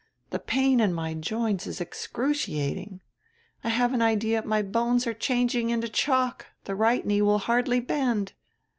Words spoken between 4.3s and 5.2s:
my bones are